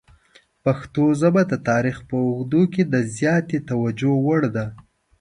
پښتو 0.63 1.03
ژبه 1.19 1.41
د 1.51 1.53
تاریخ 1.69 1.97
په 2.09 2.15
اوږدو 2.27 2.61
کې 2.73 2.83
د 2.93 2.95
زیاتې 3.17 3.57
توجه 3.69 4.11
وړ 4.25 4.41
ده. 4.55 4.65